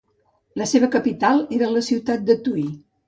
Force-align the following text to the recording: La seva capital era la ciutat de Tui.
La 0.61 0.65
seva 0.71 0.89
capital 0.95 1.43
era 1.59 1.69
la 1.75 1.85
ciutat 1.89 2.25
de 2.31 2.39
Tui. 2.49 2.65